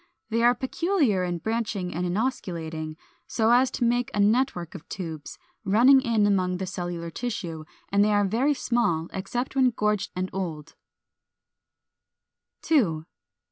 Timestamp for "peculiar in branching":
0.55-1.93